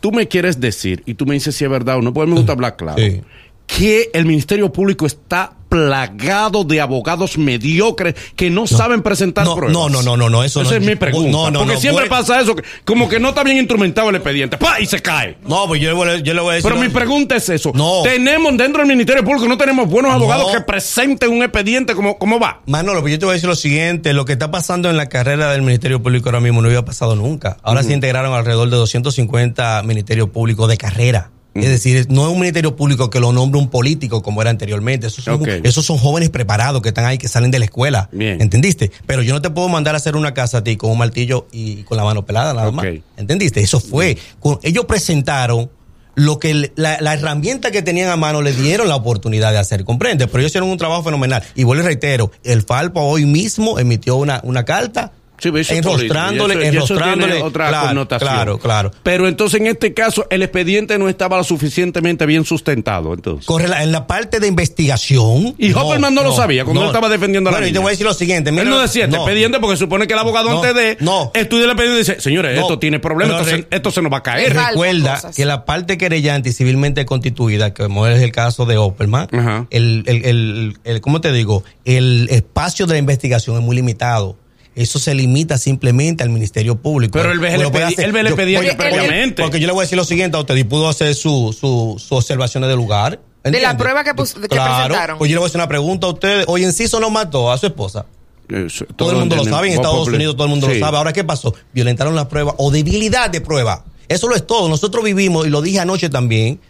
Tú 0.00 0.12
me 0.12 0.28
quieres 0.28 0.60
decir, 0.60 1.02
y 1.06 1.14
tú 1.14 1.24
me 1.26 1.34
dices 1.34 1.54
si 1.54 1.64
es 1.64 1.70
verdad 1.70 1.96
o 1.98 2.02
no, 2.02 2.12
porque 2.12 2.30
me 2.30 2.36
gusta 2.36 2.52
hablar 2.52 2.76
claro, 2.76 2.98
Sí. 3.02 3.22
que 3.66 4.10
el 4.12 4.26
Ministerio 4.26 4.70
Público 4.72 5.06
está 5.06 5.55
plagado 5.68 6.64
de 6.64 6.80
abogados 6.80 7.38
mediocres 7.38 8.14
que 8.36 8.50
no, 8.50 8.66
saben 8.66 9.02
presentar 9.02 9.44
No, 9.44 9.54
pruebas. 9.56 9.72
no, 9.72 9.88
no, 9.88 10.02
no, 10.02 10.16
no, 10.16 10.30
no, 10.30 10.44
eso 10.44 10.62
Esa 10.62 10.70
no- 10.72 10.76
es 10.76 10.82
mi 10.86 10.96
pregunta. 10.96 11.30
no, 11.30 11.50
no, 11.50 11.58
porque 11.60 11.76
siempre 11.78 12.06
pasa 12.06 12.40
eso, 12.40 12.54
que- 12.56 12.62
como 12.84 13.08
que 13.08 13.18
no 13.20 13.30
está 13.30 13.42
bien 13.42 13.56
instrumentado 13.58 14.08
el 14.10 14.16
expediente, 14.16 14.56
¡pa! 14.58 14.80
y 14.80 14.86
se 14.86 15.00
cae. 15.00 15.36
No, 15.46 15.66
pues 15.66 15.80
yo, 15.80 15.88
le 15.88 15.94
voy 15.94 16.08
a- 16.08 16.16
yo 16.18 16.34
le 16.34 16.40
voy 16.40 16.52
a 16.52 16.54
decir. 16.56 16.70
Pero 16.70 16.80
mi 16.80 16.88
pregunta 16.88 17.36
es 17.36 17.48
eso. 17.48 17.72
No. 17.74 18.02
Tenemos 18.02 18.56
dentro 18.56 18.80
del 18.80 18.88
Ministerio 18.88 19.24
Público, 19.24 19.46
no 19.48 19.58
tenemos 19.58 19.88
buenos 19.88 20.10
No. 20.12 20.16
abogados 20.16 20.52
que 20.52 20.60
presenten 20.60 21.30
un 21.30 21.42
expediente 21.42 21.94
como, 21.94 22.18
¿cómo 22.18 22.38
va? 22.38 22.60
Manolo, 22.66 23.00
pues 23.00 23.12
yo 23.12 23.18
te 23.18 23.26
voy 23.26 23.32
a 23.32 23.34
decir 23.34 23.48
lo 23.48 23.56
siguiente, 23.56 24.12
lo 24.12 24.24
que 24.24 24.32
está 24.32 24.50
pasando 24.50 24.88
en 24.90 24.96
la 24.96 25.08
carrera 25.08 25.50
del 25.52 25.62
Ministerio 25.62 26.02
Público 26.02 26.28
ahora 26.28 26.40
mismo 26.40 26.62
no 26.62 26.68
había 26.68 26.84
pasado 26.84 27.16
nunca. 27.16 27.56
Ahora 27.62 27.82
se 27.82 27.92
integraron 27.92 28.32
alrededor 28.34 28.70
de 28.70 28.76
250 28.76 29.82
ministerios 29.84 30.30
públicos 30.30 30.68
de 30.68 30.76
carrera. 30.76 31.30
Es 31.58 31.68
decir, 31.68 32.06
no 32.10 32.26
es 32.26 32.32
un 32.32 32.38
ministerio 32.40 32.76
público 32.76 33.10
que 33.10 33.20
lo 33.20 33.32
nombre 33.32 33.60
un 33.60 33.68
político 33.68 34.22
como 34.22 34.40
era 34.42 34.50
anteriormente. 34.50 35.06
Esos 35.06 35.24
son, 35.24 35.42
Ok. 35.42 35.48
esos 35.64 35.84
son 35.84 35.98
jóvenes 35.98 36.30
preparados 36.30 36.82
que 36.82 36.88
están 36.88 37.04
ahí, 37.04 37.18
que 37.18 37.28
salen 37.28 37.50
de 37.50 37.58
la 37.58 37.64
escuela. 37.66 38.08
Bien. 38.12 38.40
¿Entendiste? 38.40 38.90
Pero 39.06 39.22
yo 39.22 39.32
no 39.34 39.42
te 39.42 39.50
puedo 39.50 39.68
mandar 39.68 39.94
a 39.94 39.98
hacer 39.98 40.16
una 40.16 40.34
casa 40.34 40.58
a 40.58 40.64
ti 40.64 40.76
con 40.76 40.90
un 40.90 40.98
martillo 40.98 41.46
y 41.52 41.82
con 41.84 41.96
la 41.96 42.04
mano 42.04 42.24
pelada 42.26 42.52
nada 42.54 42.70
más. 42.70 42.86
¿Entendiste? 43.16 43.60
Eso 43.60 43.80
fue. 43.80 44.16
Con- 44.40 44.58
ellos 44.62 44.84
presentaron 44.86 45.70
lo 46.14 46.38
que 46.38 46.72
la, 46.76 46.98
la 47.02 47.12
herramienta 47.12 47.70
que 47.70 47.82
tenían 47.82 48.08
a 48.08 48.16
mano 48.16 48.40
le 48.40 48.54
dieron 48.54 48.88
la 48.88 48.96
oportunidad 48.96 49.52
de 49.52 49.58
hacer, 49.58 49.84
¿comprende? 49.84 50.26
Pero 50.26 50.38
ellos 50.38 50.50
hicieron 50.50 50.70
un 50.70 50.78
trabajo 50.78 51.02
fenomenal. 51.02 51.42
Y 51.54 51.64
vuelvo 51.64 51.82
y 51.82 51.86
reitero, 51.86 52.32
el 52.42 52.62
Falpo 52.62 53.02
hoy 53.02 53.26
mismo 53.26 53.78
emitió 53.78 54.16
una, 54.16 54.40
una 54.42 54.64
carta 54.64 55.12
Sí, 55.38 55.48
enrostrándole, 55.48 56.54
político, 56.54 56.84
eso- 56.84 56.94
enrostrándole 56.94 57.42
otra 57.42 57.68
claro, 57.68 57.86
connotación. 57.88 58.30
Claro, 58.30 58.58
claro. 58.58 58.90
Pero 59.02 59.28
entonces 59.28 59.60
en 59.60 59.66
este 59.66 59.92
caso 59.94 60.26
el 60.30 60.42
expediente 60.42 60.98
no 60.98 61.08
estaba 61.08 61.36
lo 61.36 61.44
suficientemente 61.44 62.26
bien 62.26 62.44
sustentado, 62.44 63.14
entonces. 63.14 63.46
Corre 63.46 63.68
la- 63.68 63.82
en 63.82 63.92
la 63.92 64.06
parte 64.06 64.40
de 64.40 64.46
investigación. 64.48 65.54
Y 65.58 65.72
Hopperman 65.72 66.14
no 66.14 66.22
lo 66.22 66.32
sabía 66.32 66.64
cuando 66.64 66.82
él 66.82 66.86
estaba 66.88 67.08
defendiendo 67.08 67.50
a 67.50 67.52
la 67.52 67.58
Bueno, 67.58 67.68
y 67.68 67.72
te 67.72 67.78
voy 67.78 67.88
a 67.88 67.90
decir 67.90 68.06
lo 68.06 68.14
siguiente. 68.14 68.50
mira- 68.50 68.62
Él 68.64 68.70
no 68.70 68.78
decía 68.80 69.04
este 69.04 69.16
expediente 69.16 69.58
porque 69.60 69.76
supone 69.76 70.06
que 70.06 70.12
el 70.14 70.18
abogado 70.18 70.50
No, 70.50 70.62
antes 70.62 70.74
de 70.74 70.96
no. 71.00 71.30
estudia 71.34 71.64
el 71.64 71.70
expediente 71.70 71.98
dice, 71.98 72.20
señores, 72.20 72.54
No, 72.56 72.62
esto 72.62 72.78
tiene 72.78 72.98
problemas, 72.98 73.40
esto, 73.42 73.50
re- 73.56 73.66
se, 73.70 73.76
esto 73.76 73.90
se 73.90 74.02
nos 74.02 74.12
va 74.12 74.18
a 74.18 74.22
caer. 74.22 74.54
Recuerda 74.54 75.20
que 75.34 75.44
la 75.44 75.64
parte 75.64 75.98
querellante 75.98 76.50
y 76.50 76.52
civilmente 76.52 77.04
constituida, 77.06 77.74
que 77.74 77.82
como 77.84 78.06
es 78.06 78.20
el 78.22 78.32
caso 78.32 78.66
de 78.66 78.76
Opperman, 78.78 79.28
Ajá. 79.32 79.66
el, 79.70 80.02
el, 80.06 80.24
el, 80.24 80.78
el- 80.84 81.00
¿cómo 81.00 81.20
te 81.20 81.32
digo? 81.32 81.62
El 81.84 82.28
espacio 82.30 82.86
de 82.86 82.94
la 82.94 82.98
investigación 82.98 83.56
es 83.56 83.62
muy 83.62 83.76
limitado. 83.76 84.36
Eso 84.76 84.98
se 84.98 85.14
limita 85.14 85.56
simplemente 85.58 86.22
al 86.22 86.28
Ministerio 86.28 86.76
Público. 86.76 87.12
Pero 87.14 87.32
él 87.32 87.36
él 87.36 87.40
ve 87.40 87.54
el 87.54 87.62
yo- 87.62 87.70
porque- 87.72 88.76
previamente. 88.76 89.42
Porque 89.42 89.58
yo 89.58 89.66
le 89.66 89.72
voy 89.72 89.80
a 89.80 89.84
decir 89.84 89.96
lo 89.96 90.04
siguiente 90.04 90.36
a 90.36 90.40
usted, 90.40 90.54
y 90.54 90.64
pudo 90.64 90.88
hacer 90.88 91.14
sus 91.14 91.56
su, 91.56 91.96
su 91.98 92.14
observaciones 92.14 92.68
de 92.68 92.76
lugar. 92.76 93.18
¿entiende? 93.42 93.66
la 93.66 93.76
prueba 93.76 94.04
que 94.04 94.10
que 94.12 94.48
claro, 94.48 94.74
presentaron. 94.86 95.18
Pues 95.18 95.30
yo 95.30 95.34
le 95.36 95.38
voy 95.38 95.46
a 95.46 95.48
hacer 95.48 95.60
una 95.60 95.68
pregunta 95.68 96.06
a 96.06 96.10
ustedes. 96.10 96.44
Oye, 96.48 96.64
Enciso 96.66 97.00
no 97.00 97.10
mató 97.10 97.50
a 97.50 97.58
su 97.58 97.66
esposa. 97.66 98.04
Eso, 98.48 98.84
Todo 98.96 99.10
el 99.12 99.16
mundo 99.16 99.34
lo 99.36 99.44
sabe, 99.44 99.68
en 99.68 99.74
Estados 99.74 99.96
popular. 99.98 100.16
Unidos 100.16 100.34
todo 100.36 100.44
el 100.44 100.50
mundo 100.50 100.68
Sí. 100.68 100.74
lo 100.78 100.84
sabe. 100.86 100.96
Ahora, 100.98 101.12
¿qué 101.12 101.24
pasó? 101.24 101.54
Violentaron 101.72 102.14
la 102.14 102.28
prueba 102.28 102.54
o 102.58 102.70
debilidad 102.70 103.30
de 103.30 103.40
prueba. 103.40 103.84
Eso 104.08 104.28
lo 104.28 104.36
es 104.36 104.46
todo. 104.46 104.68
Nosotros 104.68 105.02
vivimos, 105.04 105.46
y 105.46 105.50
lo 105.50 105.62
dije 105.62 105.80
anoche 105.80 106.10
también, 106.10 106.60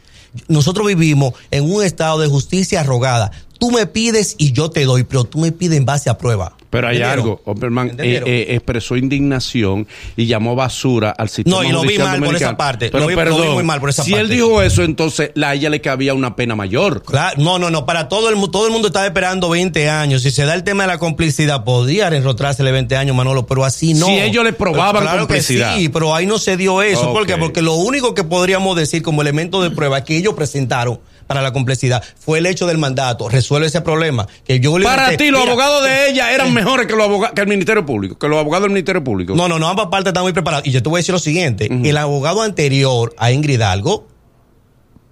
nosotros 0.48 0.86
vivimos 0.86 1.34
en 1.50 1.64
un 1.70 1.82
estado 1.82 2.18
de 2.20 2.28
justicia 2.28 2.80
arrogada. 2.80 3.30
Tú 3.58 3.70
me 3.72 3.86
pides 3.86 4.36
y 4.38 4.52
yo 4.52 4.70
te 4.70 4.84
doy, 4.84 5.04
pero 5.04 5.24
tú 5.24 5.38
me 5.38 5.50
pides 5.52 5.76
en 5.78 5.84
base 5.86 6.08
a 6.10 6.18
prueba. 6.18 6.56
Pero 6.76 6.88
hay 6.88 6.96
¿Entendieron? 6.96 7.24
algo, 7.24 7.40
Opperman 7.44 7.88
eh, 7.98 8.22
eh, 8.26 8.46
expresó 8.50 8.96
indignación 8.96 9.86
y 10.16 10.26
llamó 10.26 10.54
basura 10.54 11.10
al 11.10 11.28
sistema 11.28 11.56
No, 11.56 11.64
y 11.64 11.72
lo 11.72 11.82
vi 11.82 11.98
mal 11.98 12.22
por 12.22 12.36
esa 12.36 12.56
parte, 12.56 12.90
Pero 12.90 13.04
lo 13.04 13.08
vi- 13.08 13.14
lo 13.14 13.42
vi 13.42 13.48
muy 13.48 13.64
mal 13.64 13.80
por 13.80 13.90
esa 13.90 14.02
si 14.04 14.10
parte. 14.10 14.24
él 14.24 14.30
dijo 14.30 14.60
eso, 14.62 14.82
entonces 14.82 15.30
la- 15.34 15.46
a 15.50 15.54
ella 15.54 15.70
le 15.70 15.80
cabía 15.80 16.12
una 16.12 16.34
pena 16.36 16.54
mayor. 16.56 17.02
Claro, 17.02 17.40
no, 17.40 17.58
no, 17.58 17.70
no, 17.70 17.86
para 17.86 18.08
todo 18.08 18.28
el 18.28 18.34
mundo, 18.36 18.50
todo 18.50 18.66
el 18.66 18.72
mundo 18.72 18.88
está 18.88 19.06
esperando 19.06 19.48
20 19.48 19.88
años. 19.88 20.22
Si 20.22 20.30
se 20.30 20.44
da 20.44 20.54
el 20.54 20.64
tema 20.64 20.82
de 20.82 20.88
la 20.88 20.98
complicidad, 20.98 21.62
podría 21.64 22.08
enrotrársele 22.08 22.72
20 22.72 22.96
años, 22.96 23.14
Manolo, 23.16 23.46
pero 23.46 23.64
así 23.64 23.94
no. 23.94 24.06
Si 24.06 24.18
ellos 24.18 24.44
le 24.44 24.52
probaban 24.52 25.02
Claro 25.02 25.18
que 25.18 25.34
complicidad. 25.34 25.76
sí, 25.76 25.88
pero 25.88 26.14
ahí 26.14 26.26
no 26.26 26.38
se 26.38 26.56
dio 26.56 26.82
eso. 26.82 27.12
¿Por 27.12 27.26
qué? 27.26 27.36
Porque 27.36 27.62
lo 27.62 27.74
único 27.74 28.12
que 28.14 28.24
podríamos 28.24 28.76
decir 28.76 29.02
como 29.02 29.22
elemento 29.22 29.62
de 29.62 29.70
prueba 29.70 30.04
que 30.04 30.16
ellos 30.16 30.34
presentaron 30.34 30.98
para 31.26 31.42
la 31.42 31.52
complejidad 31.52 32.02
fue 32.18 32.38
el 32.38 32.46
hecho 32.46 32.66
del 32.66 32.78
mandato. 32.78 33.28
Resuelve 33.28 33.66
ese 33.66 33.80
problema. 33.80 34.26
Que 34.44 34.60
yo 34.60 34.74
Para 34.82 35.16
ti, 35.16 35.30
los 35.30 35.46
abogados 35.46 35.84
de 35.84 36.10
ella 36.10 36.32
eran 36.32 36.52
mejores 36.54 36.86
que, 36.86 36.94
los 36.94 37.30
que 37.30 37.40
el 37.40 37.48
Ministerio 37.48 37.84
Público, 37.84 38.18
que 38.18 38.28
los 38.28 38.38
abogados 38.38 38.64
del 38.64 38.72
Ministerio 38.72 39.02
Público. 39.02 39.34
No, 39.34 39.48
no, 39.48 39.58
no, 39.58 39.68
ambas 39.68 39.86
partes 39.86 40.10
están 40.10 40.22
muy 40.22 40.32
preparadas. 40.32 40.66
Y 40.66 40.70
yo 40.70 40.82
te 40.82 40.88
voy 40.88 40.98
a 40.98 41.00
decir 41.00 41.12
lo 41.12 41.18
siguiente: 41.18 41.68
el 41.70 41.96
abogado 41.96 42.42
anterior 42.42 43.14
a 43.18 43.32
Ingrid 43.32 43.60
Algo 43.62 44.06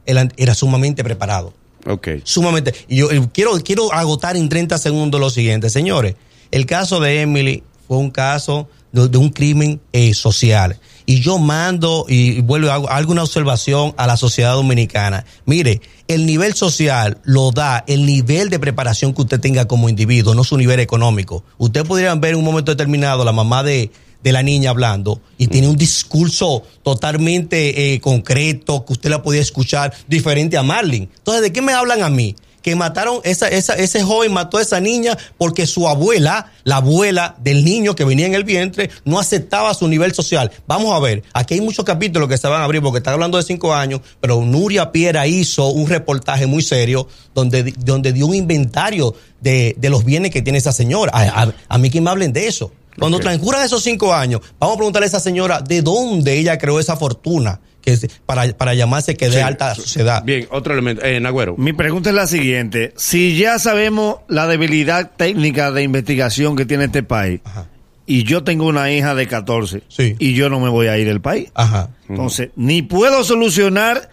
era 0.07 0.55
sumamente 0.55 1.03
preparado. 1.03 1.55
Ok. 1.87 2.09
sumamente. 2.23 2.75
Y 2.89 2.97
yo 2.97 3.11
eh, 3.11 3.29
quiero, 3.33 3.53
quiero 3.63 3.93
agotar 3.93 4.37
en 4.37 4.49
30 4.49 4.79
segundos 4.79 5.21
lo 5.21 5.31
siguiente, 5.31 5.71
señores. 5.71 6.15
El 6.51 6.67
caso 6.67 7.01
de 7.01 7.21
Emily 7.21 7.63
fue 7.87 7.99
un 7.99 8.11
caso 8.11 8.69
de, 8.93 9.09
de 9.09 9.19
un 9.19 9.31
crimen 9.31 9.81
eh, 9.93 10.15
social. 10.15 10.79
Y 11.07 11.21
yo 11.21 11.39
mando 11.39 12.07
y 12.09 12.41
vuelvo 12.41 12.71
hago 12.71 12.91
alguna 12.91 13.23
observación 13.23 13.95
a 13.97 14.07
la 14.07 14.17
sociedad 14.17 14.55
dominicana. 14.55 15.25
Mire, 15.45 15.81
el 16.09 16.27
nivel 16.27 16.55
social 16.55 17.19
lo 17.25 17.51
da 17.51 17.85
el 17.87 18.07
nivel 18.07 18.49
de 18.49 18.59
preparación 18.59 19.13
que 19.13 19.23
usted 19.23 19.41
tenga 19.41 19.67
como 19.67 19.89
individuo, 19.89 20.35
no 20.35 20.45
su 20.45 20.57
nivel 20.57 20.81
económico. 20.81 21.45
Usted 21.59 21.85
podría 21.85 22.15
ver 22.15 22.33
en 22.33 22.39
un 22.39 22.45
momento 22.45 22.73
determinado 22.73 23.25
la 23.25 23.33
mamá 23.33 23.63
de, 23.63 23.91
de 24.23 24.33
la 24.33 24.43
niña 24.43 24.71
hablando 24.71 25.21
y 25.37 25.49
tiene 25.49 25.69
un 25.69 25.77
discurso 25.77 26.63
totalmente 26.83 27.95
eh, 27.95 28.01
concreto 28.01 28.85
que 28.87 28.95
usted 28.95 29.11
la 29.11 29.23
podía 29.23 29.43
escuchar 29.43 29.93
diferente 30.09 30.57
a 30.57 30.63
Marlin. 30.63 31.11
Entonces, 31.19 31.43
¿de 31.43 31.53
qué 31.53 31.61
me 31.61 31.75
hablan 31.75 32.03
a 32.03 32.09
mí? 32.09 32.35
Que 32.65 32.75
mataron, 32.77 33.21
esa, 33.25 33.47
esa, 33.49 33.75
ese 33.75 34.03
joven 34.03 34.33
mató 34.33 34.57
a 34.57 34.63
esa 34.63 34.81
niña 34.81 35.19
porque 35.37 35.67
su 35.67 35.87
abuela, 35.87 36.51
la 36.65 36.77
abuela 36.77 37.37
del 37.41 37.63
niño 37.63 37.95
que 37.95 38.05
venía 38.05 38.25
en 38.25 38.35
el 38.35 38.43
vientre, 38.45 38.89
no 39.05 39.19
aceptaba 39.19 39.75
su 39.75 39.87
nivel 39.87 40.15
social. 40.15 40.51
Vamos 40.67 40.97
a 40.97 40.99
ver, 40.99 41.23
aquí 41.35 41.53
hay 41.55 41.61
muchos 41.61 41.85
capítulos 41.85 42.27
que 42.27 42.39
se 42.39 42.49
van 42.49 42.63
a 42.63 42.65
abrir 42.65 42.81
porque 42.81 42.99
están 42.99 43.13
hablando 43.13 43.37
de 43.37 43.45
cinco 43.45 43.75
años, 43.75 44.01
pero 44.19 44.41
Nuria 44.41 44.91
Piera 44.93 45.27
hizo 45.27 45.69
un 45.69 45.87
reportaje 45.87 46.47
muy 46.47 46.63
serio 46.63 47.07
donde, 47.35 47.75
donde 47.85 48.15
dio 48.15 48.27
un 48.27 48.35
inventario 48.35 49.15
de, 49.43 49.75
de 49.79 49.91
los 49.91 50.03
bienes 50.07 50.31
que 50.31 50.41
tiene 50.41 50.57
esa 50.59 50.73
señora. 50.73 51.13
A, 51.15 51.43
a- 51.43 51.55
a 51.69 51.77
mí 51.79 51.91
que 51.91 52.01
me 52.01 52.09
hablen 52.09 52.33
de 52.33 52.47
eso. 52.47 52.73
Cuando 52.99 53.19
transcurran 53.19 53.63
esos 53.67 53.83
cinco 53.83 54.15
años, 54.15 54.41
vamos 54.59 54.75
a 54.75 54.79
preguntarle 54.79 55.05
a 55.05 55.09
esa 55.09 55.21
señora 55.21 55.61
de 55.61 55.83
dónde 55.83 56.39
ella 56.39 56.57
creó 56.57 56.81
esa 56.81 56.97
fortuna 56.97 57.61
que 57.85 57.99
para, 58.27 58.49
para 58.57 58.75
llamarse 58.75 59.15
que 59.17 59.27
de 59.29 59.37
Sí. 59.37 59.41
alta 59.41 59.75
sociedad. 59.75 60.23
Bien, 60.25 60.47
otro 60.51 60.73
elemento. 60.73 61.03
Eh, 61.05 61.21
Nagüero. 61.21 61.57
Mi 61.59 61.73
pregunta 61.73 62.11
es 62.11 62.17
la 62.17 62.27
siguiente. 62.27 62.95
Si 62.97 63.37
ya 63.37 63.59
sabemos 63.59 64.17
la 64.29 64.47
debilidad 64.47 65.13
técnica 65.17 65.71
de 65.71 65.83
investigación 65.83 66.57
que 66.57 66.65
tiene 66.65 66.85
este 66.87 67.03
país, 67.03 67.41
Ajá. 67.45 67.67
y 68.07 68.25
yo 68.25 68.43
tengo 68.45 68.67
una 68.67 68.91
hija 68.91 69.15
de 69.15 69.27
14, 69.27 69.83
Sí. 69.89 70.17
y 70.19 70.35
yo 70.35 70.49
no 70.49 70.61
me 70.61 70.69
voy 70.71 70.87
a 70.87 70.97
ir 70.99 71.07
del 71.07 71.21
país. 71.21 71.51
Ajá. 71.55 71.91
Entonces, 72.09 72.51
ni 72.57 72.83
puedo 72.83 73.23
solucionar 73.25 74.09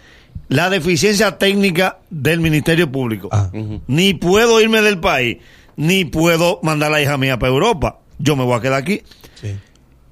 la 0.49 0.69
deficiencia 0.69 1.37
técnica 1.37 1.99
del 2.09 2.41
Ministerio 2.41 2.91
Público, 2.91 3.29
Ah. 3.31 3.49
ni 3.87 4.13
puedo 4.13 4.59
irme 4.59 4.81
del 4.81 4.99
país, 4.99 5.37
ni 5.77 6.03
puedo 6.03 6.59
mandar 6.61 6.89
a 6.89 6.93
la 6.95 7.01
hija 7.01 7.17
mía 7.17 7.39
para 7.39 7.53
Europa. 7.53 7.99
Yo 8.19 8.35
me 8.35 8.43
voy 8.43 8.57
a 8.57 8.61
quedar 8.61 8.73
aquí. 8.81 9.01
Sí. 9.41 9.55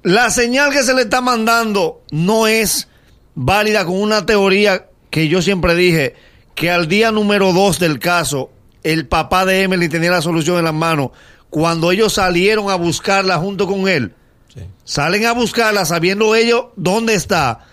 La 0.02 0.30
señal 0.30 0.72
que 0.72 0.82
se 0.82 0.94
le 0.94 1.02
está 1.02 1.20
mandando 1.20 2.02
no 2.10 2.46
es 2.46 2.88
válida 3.34 3.84
con 3.84 4.00
una 4.00 4.26
teoría 4.26 4.86
que 5.10 5.28
yo 5.28 5.42
siempre 5.42 5.74
dije, 5.74 6.14
que 6.54 6.70
al 6.70 6.88
día 6.88 7.10
número 7.10 7.52
dos 7.52 7.78
del 7.78 7.98
caso, 7.98 8.50
el 8.82 9.06
papá 9.06 9.44
de 9.44 9.62
Emily 9.62 9.88
tenía 9.88 10.10
la 10.10 10.22
solución 10.22 10.58
en 10.58 10.64
las 10.64 10.74
manos. 10.74 11.10
Cuando 11.48 11.90
ellos 11.90 12.12
salieron 12.14 12.70
a 12.70 12.74
buscarla 12.76 13.38
junto 13.38 13.66
con 13.66 13.88
él, 13.88 14.14
Sí. 14.54 14.60
salen 14.84 15.26
a 15.26 15.32
buscarla 15.32 15.84
sabiendo 15.84 16.34
ellos 16.34 16.66
dónde 16.76 17.14
está. 17.14 17.66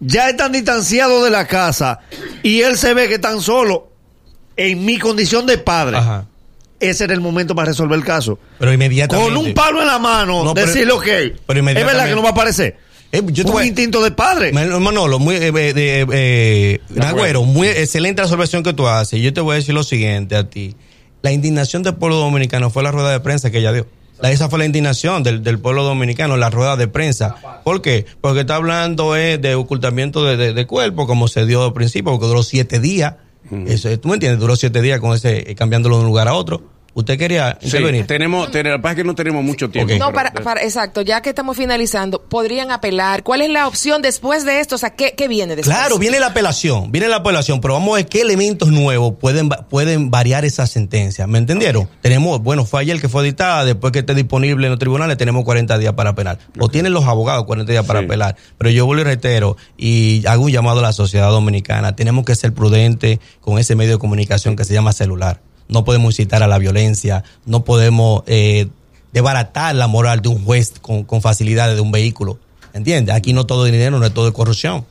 Ya 0.00 0.28
están 0.30 0.52
distanciados 0.52 1.22
de 1.24 1.30
la 1.30 1.46
casa 1.46 2.00
y 2.42 2.62
él 2.62 2.76
se 2.78 2.94
ve 2.94 3.08
que 3.08 3.14
están 3.14 3.40
solo. 3.40 3.88
En 4.56 4.84
mi 4.84 4.98
condición 4.98 5.46
de 5.46 5.58
padre, 5.58 5.96
Ajá. 5.96 6.26
ese 6.80 7.04
era 7.04 7.12
el 7.14 7.20
momento 7.20 7.54
para 7.54 7.66
resolver 7.68 7.98
el 7.98 8.04
caso. 8.04 8.38
Pero 8.58 8.72
inmediatamente. 8.72 9.32
Con 9.34 9.44
un 9.46 9.52
palo 9.54 9.80
en 9.80 9.86
la 9.86 9.98
mano, 9.98 10.44
No, 10.44 10.54
decirle, 10.54 10.92
ok, 10.92 11.06
pero 11.46 11.60
es 11.68 11.74
verdad 11.86 12.06
que 12.06 12.14
no 12.14 12.22
va 12.22 12.28
a 12.28 12.32
aparecer. 12.32 12.78
Eh, 13.14 13.22
yo 13.32 13.44
te 13.44 13.50
un 13.52 13.64
instinto 13.64 14.02
de 14.02 14.10
padre. 14.10 14.52
Man- 14.52 14.82
Manolo, 14.82 15.18
muy, 15.18 15.36
eh, 15.36 15.48
eh, 15.48 15.52
eh, 15.76 16.06
eh, 16.12 16.80
Nagüero, 16.90 17.42
muy 17.44 17.68
excelente 17.68 18.20
la 18.20 18.26
observación 18.26 18.62
que 18.62 18.72
tú 18.72 18.86
haces. 18.88 19.20
Yo 19.20 19.32
te 19.32 19.40
voy 19.40 19.52
a 19.54 19.56
decir 19.56 19.74
lo 19.74 19.82
siguiente 19.84 20.36
a 20.36 20.48
ti. 20.50 20.74
La 21.22 21.32
indignación 21.32 21.82
del 21.82 21.94
pueblo 21.94 22.16
dominicano 22.16 22.70
fue 22.70 22.82
la 22.82 22.90
rueda 22.90 23.10
de 23.12 23.20
prensa 23.20 23.50
que 23.50 23.58
ella 23.58 23.72
dio. 23.72 23.86
La- 24.20 24.30
esa 24.30 24.48
fue 24.48 24.58
la 24.58 24.64
indignación 24.66 25.22
del, 25.22 25.42
del 25.42 25.58
pueblo 25.58 25.84
dominicano, 25.84 26.36
la 26.36 26.50
rueda 26.50 26.76
de 26.76 26.88
prensa. 26.88 27.36
¿Por 27.64 27.82
qué? 27.82 28.04
Porque 28.20 28.40
está 28.40 28.56
hablando 28.56 29.16
eh, 29.16 29.38
de 29.38 29.54
ocultamiento 29.54 30.24
de, 30.24 30.36
de- 30.36 30.52
de 30.52 30.66
cuerpo, 30.66 31.06
como 31.06 31.28
se 31.28 31.46
dio 31.46 31.64
al 31.64 31.72
principio, 31.72 32.12
porque 32.12 32.26
duró 32.26 32.42
siete 32.42 32.78
días. 32.80 33.14
Eso, 33.66 33.96
¿Tú 33.98 34.08
me 34.08 34.14
entiendes? 34.14 34.40
Duró 34.40 34.56
siete 34.56 34.80
días 34.80 35.00
con 35.00 35.14
ese, 35.14 35.50
eh, 35.50 35.54
cambiándolo 35.54 35.96
de 35.96 36.00
un 36.02 36.06
lugar 36.08 36.28
a 36.28 36.34
otro. 36.34 36.62
¿Usted 36.94 37.18
quería 37.18 37.58
Sí, 37.60 37.66
intervenir? 37.66 38.06
tenemos, 38.06 38.50
tenemos, 38.52 38.80
pasa 38.80 38.94
que 38.94 39.02
no 39.04 39.14
tenemos 39.16 39.42
mucho 39.42 39.68
tiempo. 39.68 39.92
Ok. 39.92 39.98
No, 39.98 40.12
para, 40.12 40.32
para- 40.32 40.62
exacto, 40.62 41.02
ya 41.02 41.20
que 41.22 41.28
estamos 41.30 41.56
finalizando, 41.56 42.22
podrían 42.22 42.70
apelar. 42.70 43.24
¿Cuál 43.24 43.42
es 43.42 43.50
la 43.50 43.66
opción 43.66 44.00
después 44.00 44.44
de 44.44 44.60
esto? 44.60 44.76
O 44.76 44.78
sea, 44.78 44.90
¿qué, 44.90 45.14
qué 45.16 45.26
viene 45.26 45.56
después? 45.56 45.76
Claro, 45.76 45.98
viene 45.98 46.20
la 46.20 46.28
apelación, 46.28 46.92
viene 46.92 47.08
la 47.08 47.16
apelación, 47.16 47.60
pero 47.60 47.74
vamos 47.74 47.94
a 47.94 47.96
ver 47.96 48.06
qué 48.06 48.20
elementos 48.20 48.68
nuevos 48.70 49.14
pueden, 49.20 49.48
pueden 49.48 50.10
variar 50.12 50.44
esa 50.44 50.66
sentencia. 50.68 51.26
¿Me 51.26 51.38
entendieron? 51.38 51.88
Tenemos, 52.00 52.40
bueno, 52.42 52.64
fue 52.64 52.80
ayer 52.82 53.00
que 53.00 53.08
fue 53.08 53.22
editada, 53.24 53.64
después 53.64 53.92
que 53.92 53.98
esté 53.98 54.14
disponible 54.14 54.66
en 54.66 54.70
los 54.70 54.78
tribunales, 54.78 55.16
tenemos 55.16 55.44
40 55.44 55.76
días 55.78 55.94
para 55.94 56.10
apelar. 56.10 56.38
O 56.60 56.68
tienen 56.68 56.92
los 56.92 57.04
abogados 57.06 57.44
40 57.44 57.72
días 57.72 57.84
para 57.84 57.98
Sí. 58.00 58.04
apelar. 58.06 58.36
Pero 58.56 58.70
yo 58.70 58.86
vuelvo 58.86 59.00
y 59.02 59.04
reitero 59.04 59.56
y 59.76 60.24
hago 60.26 60.44
un 60.44 60.52
llamado 60.52 60.78
a 60.78 60.82
la 60.82 60.92
sociedad 60.92 61.30
dominicana. 61.30 61.96
Tenemos 61.96 62.24
que 62.24 62.36
ser 62.36 62.54
prudentes 62.54 63.18
con 63.40 63.58
ese 63.58 63.74
medio 63.74 63.92
de 63.94 63.98
comunicación 63.98 64.54
que 64.54 64.64
se 64.64 64.74
llama 64.74 64.92
celular. 64.92 65.40
No 65.68 65.84
podemos 65.84 66.12
incitar 66.18 66.42
a 66.42 66.46
la 66.46 66.58
violencia, 66.58 67.24
no 67.46 67.64
podemos 67.64 68.22
eh, 68.26 68.68
desbaratar 69.12 69.74
la 69.74 69.86
moral 69.86 70.20
de 70.22 70.28
un 70.28 70.44
juez 70.44 70.74
con, 70.80 71.04
con 71.04 71.22
facilidades 71.22 71.76
de 71.76 71.80
un 71.82 71.92
vehículo. 71.92 72.38
¿Entiendes? 72.72 73.14
Aquí 73.14 73.32
no 73.32 73.46
todo 73.46 73.66
es 73.66 73.72
dinero, 73.72 73.98
no 73.98 74.04
es 74.06 74.12
todo 74.12 74.26
es 74.28 74.34
corrupción. 74.34 74.84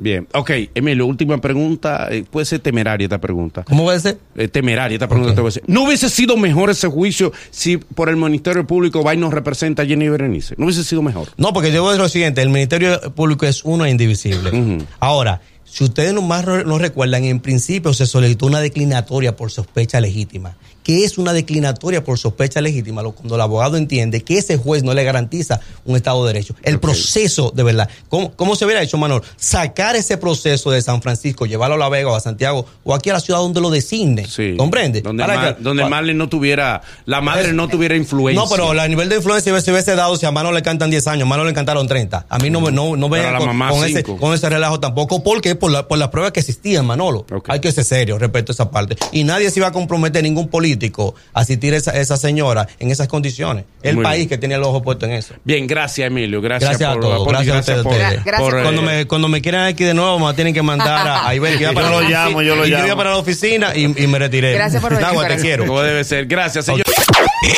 Bien, 0.00 0.28
ok, 0.32 0.50
Emilio, 0.76 1.06
última 1.06 1.38
pregunta. 1.40 2.06
eh, 2.10 2.24
puede 2.30 2.46
ser 2.46 2.60
temeraria 2.60 3.04
esta 3.04 3.18
pregunta. 3.20 3.64
¿Cómo 3.64 3.84
va 3.84 3.94
a 3.94 3.98
ser? 4.00 4.16
Eh, 4.36 4.46
temeraria 4.46 4.94
esta 4.94 5.08
pregunta 5.08 5.30
Ok. 5.32 5.34
te 5.34 5.40
voy 5.40 5.48
a 5.48 5.50
decir. 5.50 5.64
¿No 5.66 5.82
hubiese 5.84 6.08
sido 6.08 6.36
mejor 6.36 6.70
ese 6.70 6.86
juicio 6.86 7.32
si 7.50 7.78
por 7.78 8.08
el 8.08 8.16
Ministerio 8.16 8.64
Público 8.64 9.02
va 9.02 9.14
y 9.14 9.16
nos 9.16 9.34
representa 9.34 9.82
a 9.82 9.86
Jenny 9.86 10.08
Berenice? 10.08 10.54
¿No 10.56 10.66
hubiese 10.66 10.84
sido 10.84 11.02
mejor? 11.02 11.28
No, 11.36 11.52
porque 11.52 11.72
yo 11.72 11.82
voy 11.82 11.88
a 11.88 11.92
decir 11.94 12.02
lo 12.04 12.08
siguiente, 12.08 12.40
el 12.42 12.48
Ministerio 12.48 13.00
Público 13.14 13.44
es 13.44 13.64
uno 13.64 13.84
e 13.86 13.90
indivisible. 13.90 14.78
Ahora, 15.00 15.40
si 15.78 15.84
ustedes 15.84 16.12
nomás 16.12 16.44
no 16.44 16.76
recuerdan, 16.76 17.22
en 17.22 17.38
principio 17.38 17.94
se 17.94 18.04
solicitó 18.04 18.46
una 18.46 18.58
declinatoria 18.58 19.36
por 19.36 19.52
sospecha 19.52 20.00
legítima. 20.00 20.56
¿Qué 20.88 21.04
es 21.04 21.18
una 21.18 21.34
declinatoria 21.34 22.02
por 22.02 22.18
sospecha 22.18 22.62
legítima? 22.62 23.02
Cuando 23.02 23.34
el 23.34 23.40
abogado 23.42 23.76
entiende 23.76 24.22
que 24.24 24.38
ese 24.38 24.56
juez 24.56 24.82
no 24.84 24.94
le 24.94 25.04
garantiza 25.04 25.60
un 25.84 25.96
Estado 25.96 26.24
de 26.24 26.32
Derecho. 26.32 26.54
El 26.62 26.80
proceso, 26.80 27.52
de 27.54 27.62
verdad. 27.62 27.90
¿Cómo, 28.08 28.32
¿Cómo 28.34 28.56
se 28.56 28.64
hubiera 28.64 28.80
hecho, 28.82 28.96
Manuel? 28.96 29.20
Sacar 29.36 29.96
ese 29.96 30.16
proceso 30.16 30.70
de 30.70 30.80
San 30.80 31.02
Francisco, 31.02 31.44
llevarlo 31.44 31.74
a 31.74 31.78
La 31.78 31.90
Vega 31.90 32.08
o 32.10 32.14
a 32.14 32.20
Santiago 32.20 32.64
o 32.84 32.94
aquí 32.94 33.10
a 33.10 33.12
la 33.12 33.20
ciudad 33.20 33.40
donde 33.40 33.60
lo 33.60 33.68
designe. 33.68 34.26
Sí. 34.26 34.54
¿Comprende? 34.56 35.02
Donde, 35.02 35.26
Mar- 35.26 35.56
que- 35.58 35.62
donde 35.62 35.84
Marlene 35.84 36.16
no 36.16 36.30
tuviera, 36.30 36.80
la 37.04 37.20
madre 37.20 37.48
Es- 37.48 37.54
no 37.54 37.68
tuviera 37.68 37.94
influencia. 37.94 38.42
no, 38.42 38.48
pero 38.48 38.70
a 38.70 38.88
nivel 38.88 39.10
de 39.10 39.16
influencia 39.16 39.60
se 39.60 39.70
hubiese 39.70 39.94
dado 39.94 40.16
si 40.16 40.24
a 40.24 40.30
Mano 40.30 40.52
le 40.52 40.62
cantan 40.62 40.88
10 40.88 41.06
años, 41.06 41.24
a 41.24 41.28
Mano 41.28 41.44
le 41.44 41.52
cantaron 41.52 41.86
30. 41.86 42.24
A 42.30 42.38
mí 42.38 42.48
no, 42.48 42.62
no, 42.70 42.96
no 42.96 43.10
con, 43.10 43.84
ese, 43.84 44.02
con 44.04 44.32
ese 44.32 44.48
relajo 44.48 44.80
tampoco, 44.80 45.22
porque 45.22 45.54
por, 45.54 45.70
la, 45.70 45.86
por 45.86 45.98
las 45.98 46.08
pruebas 46.08 46.32
que 46.32 46.40
existían, 46.40 46.86
Manolo. 46.86 47.26
Hay 47.52 47.60
que 47.60 47.72
ser 47.72 47.84
serio 47.84 48.18
respecto 48.18 48.52
a 48.52 48.54
esa 48.54 48.70
parte. 48.70 48.96
Y 49.12 49.24
nadie 49.24 49.50
se 49.50 49.60
iba 49.60 49.66
a 49.66 49.72
comprometer, 49.72 50.22
ningún 50.22 50.48
político, 50.48 50.77
a 50.86 51.40
asistir 51.40 51.74
a 51.74 51.76
esa, 51.76 51.90
esa 51.92 52.16
señora 52.16 52.66
en 52.78 52.90
esas 52.90 53.08
condiciones. 53.08 53.64
El 53.82 53.96
Muy 53.96 54.04
país 54.04 54.18
bien. 54.20 54.28
que 54.28 54.38
tenía 54.38 54.58
los 54.58 54.68
ojos 54.68 54.82
puestos 54.82 55.08
en 55.08 55.14
eso. 55.16 55.34
Bien, 55.44 55.66
gracias 55.66 56.06
Emilio, 56.06 56.40
gracias, 56.40 56.70
Gracias 56.70 56.88
a 56.90 56.92
por, 56.94 57.02
todos, 57.02 57.24
por- 57.24 57.32
gracias 57.34 57.56
a 57.56 57.60
ustedes. 57.60 57.82
por- 57.82 57.92
Gra- 57.94 58.22
gracias 58.24 58.40
por, 58.40 58.58
eh, 58.58 58.62
Cuando 58.62 58.82
me, 58.82 59.06
cuando 59.06 59.28
me 59.28 59.40
quieran 59.42 59.66
aquí 59.66 59.84
de 59.84 59.94
nuevo, 59.94 60.18
me 60.18 60.34
tienen 60.34 60.54
que 60.54 60.62
mandar 60.62 61.06
a, 61.06 61.28
a 61.28 61.34
Iber, 61.34 61.58
que 61.58 61.64
Yo 61.64 61.74
para 61.74 61.90
la 61.90 62.00
lo 62.00 62.08
llamo, 62.08 62.42
yo 62.42 62.56
lo 62.56 62.66
y 62.66 62.70
llamo. 62.70 62.86
iba 62.86 62.96
para 62.96 63.10
la 63.10 63.16
oficina 63.18 63.72
y, 63.74 63.84
y 63.84 64.06
me 64.06 64.18
retiré. 64.18 64.52
Gracias 64.54 64.80
por 64.82 64.94
venir, 64.94 65.08
te 65.28 65.36
quiero. 65.38 65.66
como 65.66 65.82
debe 65.82 66.04
ser. 66.04 66.26
Gracias, 66.26 66.64
señor. 66.66 66.84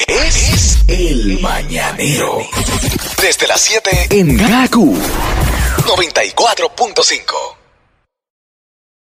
Es 0.09 0.79
el 0.89 1.39
mañanero. 1.41 2.39
Desde 3.21 3.47
las 3.47 3.61
7 3.61 3.91
en 4.11 4.37
Gaku 4.37 4.97
94.5. 5.87 7.60